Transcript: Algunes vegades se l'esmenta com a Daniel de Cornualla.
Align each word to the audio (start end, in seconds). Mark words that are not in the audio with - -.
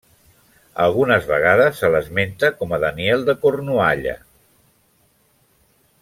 Algunes 0.85 1.27
vegades 1.31 1.75
se 1.81 1.91
l'esmenta 1.95 2.49
com 2.61 2.73
a 2.77 2.81
Daniel 2.87 3.25
de 3.31 3.35
Cornualla. 3.47 4.19